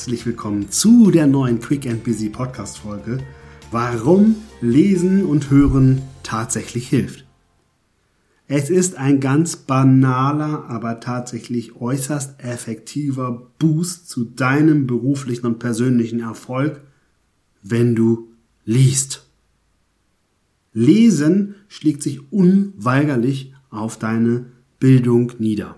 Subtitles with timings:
[0.00, 3.18] herzlich willkommen zu der neuen Quick and Busy Podcast Folge.
[3.70, 7.26] Warum Lesen und Hören tatsächlich hilft.
[8.48, 16.20] Es ist ein ganz banaler, aber tatsächlich äußerst effektiver Boost zu deinem beruflichen und persönlichen
[16.20, 16.80] Erfolg,
[17.62, 18.32] wenn du
[18.64, 19.28] liest.
[20.72, 24.46] Lesen schlägt sich unweigerlich auf deine
[24.78, 25.76] Bildung nieder.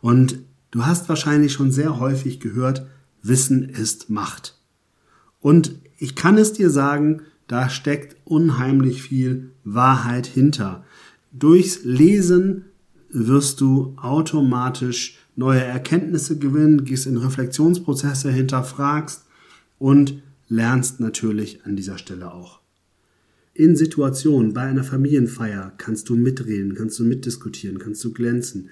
[0.00, 0.38] Und
[0.70, 2.86] du hast wahrscheinlich schon sehr häufig gehört,
[3.22, 4.56] Wissen ist Macht.
[5.40, 10.84] Und ich kann es dir sagen, da steckt unheimlich viel Wahrheit hinter.
[11.32, 12.66] Durchs Lesen
[13.10, 19.24] wirst du automatisch neue Erkenntnisse gewinnen, gehst in Reflexionsprozesse, hinterfragst
[19.78, 22.60] und lernst natürlich an dieser Stelle auch.
[23.54, 28.70] In Situationen, bei einer Familienfeier kannst du mitreden, kannst du mitdiskutieren, kannst du glänzen.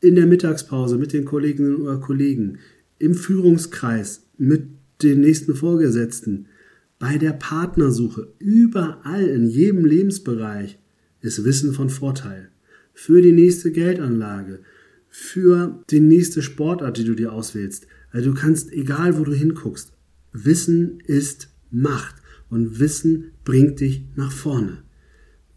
[0.00, 2.58] In der Mittagspause mit den Kolleginnen oder Kollegen,
[3.02, 4.68] im Führungskreis mit
[5.02, 6.46] den nächsten Vorgesetzten,
[7.00, 10.78] bei der Partnersuche, überall in jedem Lebensbereich
[11.20, 12.50] ist Wissen von Vorteil.
[12.94, 14.60] Für die nächste Geldanlage,
[15.08, 17.88] für die nächste Sportart, die du dir auswählst.
[18.12, 19.92] Also du kannst, egal wo du hinguckst,
[20.32, 22.14] Wissen ist Macht
[22.50, 24.84] und Wissen bringt dich nach vorne.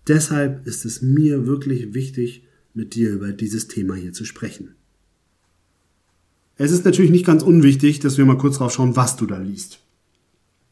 [0.08, 4.75] Deshalb ist es mir wirklich wichtig, mit dir über dieses Thema hier zu sprechen.
[6.58, 9.38] Es ist natürlich nicht ganz unwichtig, dass wir mal kurz drauf schauen, was du da
[9.38, 9.80] liest.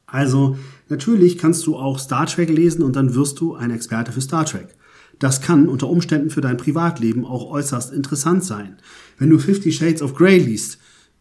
[0.05, 0.57] Also
[0.89, 4.45] natürlich kannst du auch Star Trek lesen und dann wirst du ein Experte für Star
[4.45, 4.67] Trek.
[5.19, 8.77] Das kann unter Umständen für dein Privatleben auch äußerst interessant sein.
[9.17, 10.79] Wenn du Fifty Shades of Grey liest,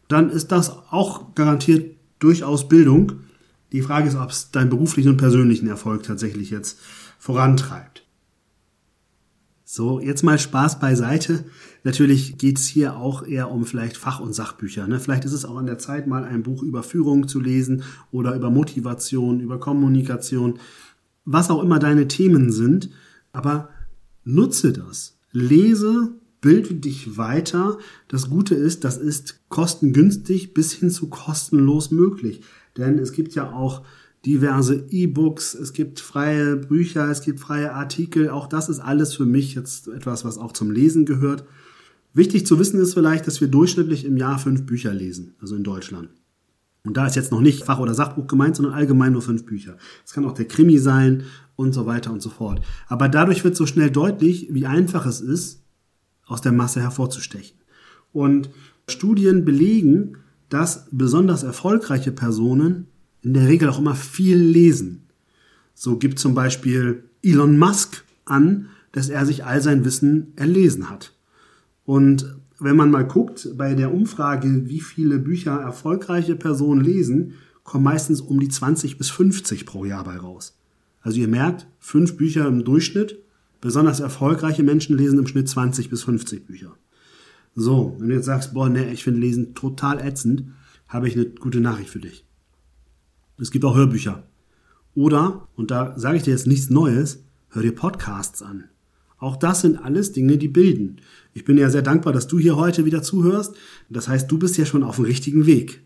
[0.08, 3.12] dann ist das auch garantiert durchaus Bildung.
[3.72, 6.78] Die Frage ist, ob es deinen beruflichen und persönlichen Erfolg tatsächlich jetzt
[7.18, 8.01] vorantreibt.
[9.74, 11.46] So, jetzt mal Spaß beiseite.
[11.82, 14.86] Natürlich geht es hier auch eher um vielleicht Fach- und Sachbücher.
[14.86, 15.00] Ne?
[15.00, 18.36] Vielleicht ist es auch an der Zeit, mal ein Buch über Führung zu lesen oder
[18.36, 20.58] über Motivation, über Kommunikation,
[21.24, 22.90] was auch immer deine Themen sind.
[23.32, 23.70] Aber
[24.24, 25.16] nutze das.
[25.30, 27.78] Lese, bilde dich weiter.
[28.08, 32.42] Das Gute ist, das ist kostengünstig bis hin zu kostenlos möglich.
[32.76, 33.86] Denn es gibt ja auch
[34.24, 38.30] diverse E-Books, es gibt freie Bücher, es gibt freie Artikel.
[38.30, 41.44] Auch das ist alles für mich jetzt etwas, was auch zum Lesen gehört.
[42.14, 45.64] Wichtig zu wissen ist vielleicht, dass wir durchschnittlich im Jahr fünf Bücher lesen, also in
[45.64, 46.10] Deutschland.
[46.84, 49.76] Und da ist jetzt noch nicht Fach- oder Sachbuch gemeint, sondern allgemein nur fünf Bücher.
[50.04, 51.24] Es kann auch der Krimi sein
[51.54, 52.60] und so weiter und so fort.
[52.88, 55.62] Aber dadurch wird so schnell deutlich, wie einfach es ist,
[56.26, 57.56] aus der Masse hervorzustechen.
[58.12, 58.50] Und
[58.88, 60.18] Studien belegen,
[60.48, 62.88] dass besonders erfolgreiche Personen
[63.22, 65.08] in der Regel auch immer viel lesen.
[65.74, 71.14] So gibt zum Beispiel Elon Musk an, dass er sich all sein Wissen erlesen hat.
[71.84, 77.34] Und wenn man mal guckt, bei der Umfrage, wie viele Bücher erfolgreiche Personen lesen,
[77.64, 80.58] kommen meistens um die 20 bis 50 pro Jahr bei raus.
[81.00, 83.18] Also ihr merkt, fünf Bücher im Durchschnitt.
[83.60, 86.76] Besonders erfolgreiche Menschen lesen im Schnitt 20 bis 50 Bücher.
[87.54, 90.44] So, wenn du jetzt sagst, boah, ne, ich finde Lesen total ätzend,
[90.88, 92.24] habe ich eine gute Nachricht für dich.
[93.38, 94.24] Es gibt auch Hörbücher.
[94.94, 98.64] Oder, und da sage ich dir jetzt nichts Neues, hör dir Podcasts an.
[99.18, 101.00] Auch das sind alles Dinge, die bilden.
[101.32, 103.54] Ich bin ja sehr dankbar, dass du hier heute wieder zuhörst.
[103.88, 105.82] Das heißt, du bist ja schon auf dem richtigen Weg.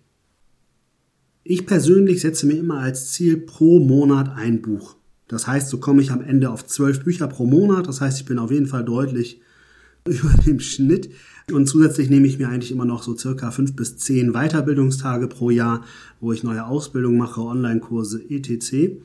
[1.44, 4.96] Ich persönlich setze mir immer als Ziel pro Monat ein Buch.
[5.28, 7.86] Das heißt, so komme ich am Ende auf zwölf Bücher pro Monat.
[7.86, 9.40] Das heißt, ich bin auf jeden Fall deutlich
[10.06, 11.10] über dem Schnitt.
[11.52, 15.50] Und zusätzlich nehme ich mir eigentlich immer noch so circa fünf bis zehn Weiterbildungstage pro
[15.50, 15.84] Jahr,
[16.20, 18.98] wo ich neue Ausbildungen mache, Online-Kurse, etc.,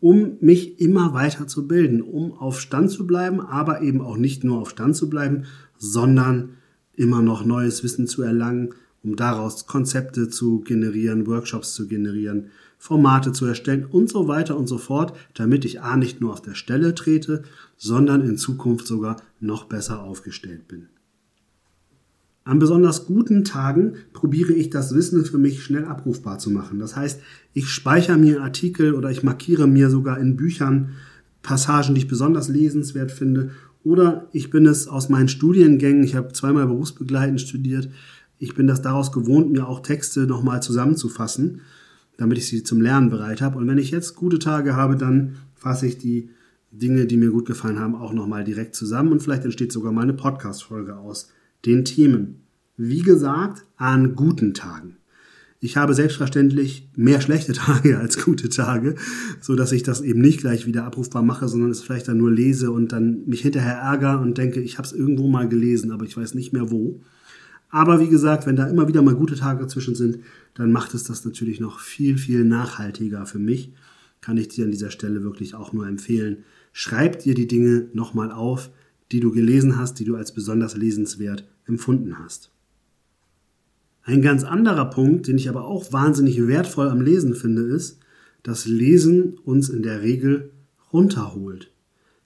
[0.00, 4.44] um mich immer weiter zu bilden, um auf Stand zu bleiben, aber eben auch nicht
[4.44, 5.44] nur auf Stand zu bleiben,
[5.76, 6.50] sondern
[6.94, 12.46] immer noch neues Wissen zu erlangen, um daraus Konzepte zu generieren, Workshops zu generieren,
[12.78, 16.42] Formate zu erstellen und so weiter und so fort, damit ich A nicht nur auf
[16.42, 17.42] der Stelle trete,
[17.76, 20.86] sondern in Zukunft sogar noch besser aufgestellt bin.
[22.44, 26.78] An besonders guten Tagen probiere ich das Wissen für mich schnell abrufbar zu machen.
[26.78, 27.20] Das heißt,
[27.52, 30.94] ich speichere mir Artikel oder ich markiere mir sogar in Büchern
[31.42, 33.50] Passagen, die ich besonders lesenswert finde.
[33.84, 37.90] Oder ich bin es aus meinen Studiengängen, ich habe zweimal berufsbegleitend studiert,
[38.38, 41.62] ich bin das daraus gewohnt, mir auch Texte nochmal zusammenzufassen,
[42.16, 43.58] damit ich sie zum Lernen bereit habe.
[43.58, 46.30] Und wenn ich jetzt gute Tage habe, dann fasse ich die
[46.70, 50.02] Dinge, die mir gut gefallen haben, auch nochmal direkt zusammen und vielleicht entsteht sogar mal
[50.02, 51.30] eine Podcast-Folge aus
[51.64, 52.42] den Themen.
[52.76, 54.96] Wie gesagt, an guten Tagen.
[55.60, 58.94] Ich habe selbstverständlich mehr schlechte Tage als gute Tage,
[59.40, 62.30] so dass ich das eben nicht gleich wieder abrufbar mache, sondern es vielleicht dann nur
[62.30, 66.04] lese und dann mich hinterher ärgere und denke, ich habe es irgendwo mal gelesen, aber
[66.04, 67.00] ich weiß nicht mehr wo.
[67.70, 70.20] Aber wie gesagt, wenn da immer wieder mal gute Tage dazwischen sind,
[70.54, 73.72] dann macht es das natürlich noch viel, viel nachhaltiger für mich.
[74.20, 76.44] Kann ich dir an dieser Stelle wirklich auch nur empfehlen.
[76.72, 78.70] Schreib dir die Dinge nochmal auf,
[79.12, 82.50] die du gelesen hast, die du als besonders lesenswert empfunden hast.
[84.02, 88.00] Ein ganz anderer Punkt, den ich aber auch wahnsinnig wertvoll am Lesen finde, ist,
[88.42, 90.50] dass Lesen uns in der Regel
[90.92, 91.70] runterholt.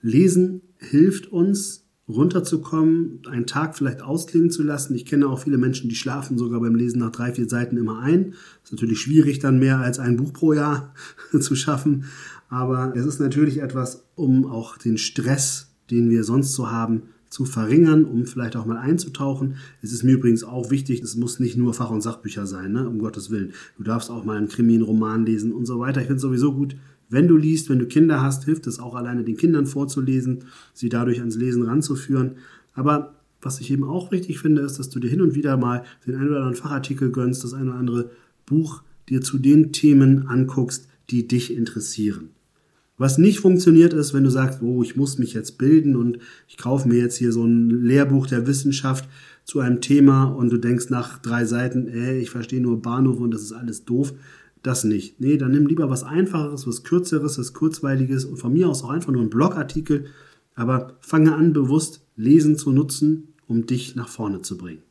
[0.01, 4.93] Lesen hilft uns, runterzukommen, einen Tag vielleicht ausklingen zu lassen.
[4.95, 7.99] Ich kenne auch viele Menschen, die schlafen sogar beim Lesen nach drei, vier Seiten immer
[7.99, 8.33] ein.
[8.63, 10.93] Ist natürlich schwierig, dann mehr als ein Buch pro Jahr
[11.39, 12.05] zu schaffen.
[12.49, 17.45] Aber es ist natürlich etwas, um auch den Stress, den wir sonst so haben, zu
[17.45, 19.55] verringern, um vielleicht auch mal einzutauchen.
[19.81, 22.87] Es ist mir übrigens auch wichtig, es muss nicht nur Fach- und Sachbücher sein, ne?
[22.87, 23.53] um Gottes Willen.
[23.75, 26.01] Du darfst auch mal einen Krimi, einen Roman lesen und so weiter.
[26.01, 26.75] Ich finde es sowieso gut,
[27.13, 30.89] wenn du liest, wenn du Kinder hast, hilft es auch alleine den Kindern vorzulesen, sie
[30.89, 32.37] dadurch ans Lesen ranzuführen.
[32.73, 35.83] Aber was ich eben auch wichtig finde, ist, dass du dir hin und wieder mal
[36.07, 38.09] den einen oder anderen Fachartikel gönnst, das eine oder andere
[38.45, 42.29] Buch dir zu den Themen anguckst, die dich interessieren.
[42.97, 46.57] Was nicht funktioniert ist, wenn du sagst, oh, ich muss mich jetzt bilden und ich
[46.57, 49.09] kaufe mir jetzt hier so ein Lehrbuch der Wissenschaft
[49.45, 53.33] zu einem Thema und du denkst nach drei Seiten, ey, ich verstehe nur Bahnhof und
[53.33, 54.13] das ist alles doof.
[54.63, 55.19] Das nicht.
[55.19, 58.89] Nee, dann nimm lieber was Einfacheres, was Kürzeres, was Kurzweiliges und von mir aus auch
[58.89, 60.05] einfach nur ein Blogartikel.
[60.55, 64.81] Aber fange an, bewusst Lesen zu nutzen, um dich nach vorne zu bringen.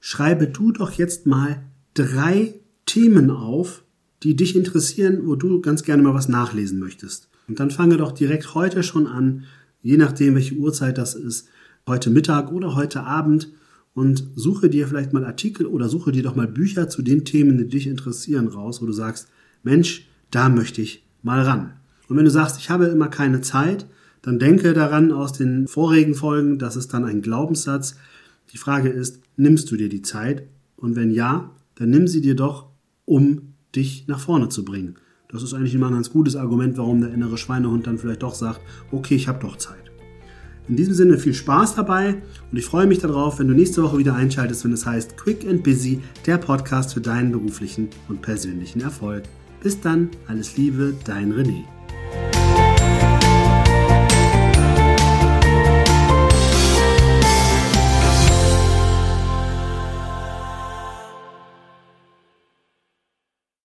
[0.00, 1.62] Schreibe du doch jetzt mal
[1.94, 2.54] drei
[2.86, 3.84] Themen auf,
[4.24, 7.28] die dich interessieren, wo du ganz gerne mal was nachlesen möchtest.
[7.46, 9.44] Und dann fange doch direkt heute schon an,
[9.82, 11.48] je nachdem, welche Uhrzeit das ist,
[11.86, 13.52] heute Mittag oder heute Abend
[13.94, 17.58] und suche dir vielleicht mal Artikel oder suche dir doch mal Bücher zu den Themen,
[17.58, 19.28] die dich interessieren, raus, wo du sagst,
[19.62, 21.72] Mensch, da möchte ich mal ran.
[22.08, 23.86] Und wenn du sagst, ich habe immer keine Zeit,
[24.22, 27.96] dann denke daran aus den vorigen Folgen, das ist dann ein Glaubenssatz.
[28.52, 30.44] Die Frage ist, nimmst du dir die Zeit?
[30.76, 32.66] Und wenn ja, dann nimm sie dir doch,
[33.04, 34.96] um dich nach vorne zu bringen.
[35.28, 38.34] Das ist eigentlich immer ein ganz gutes Argument, warum der innere Schweinehund dann vielleicht doch
[38.34, 38.60] sagt,
[38.90, 39.89] okay, ich habe doch Zeit.
[40.68, 43.98] In diesem Sinne viel Spaß dabei und ich freue mich darauf, wenn du nächste Woche
[43.98, 48.80] wieder einschaltest, wenn es heißt Quick and Busy, der Podcast für deinen beruflichen und persönlichen
[48.80, 49.24] Erfolg.
[49.62, 51.64] Bis dann, alles Liebe, dein René.